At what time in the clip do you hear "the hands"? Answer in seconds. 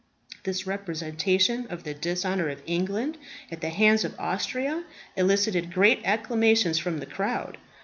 3.61-4.03